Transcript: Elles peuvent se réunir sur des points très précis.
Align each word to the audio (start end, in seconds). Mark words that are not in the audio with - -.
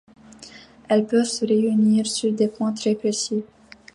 Elles 0.89 1.05
peuvent 1.05 1.25
se 1.27 1.45
réunir 1.45 2.07
sur 2.07 2.33
des 2.33 2.47
points 2.47 2.73
très 2.73 2.95
précis. 2.95 3.43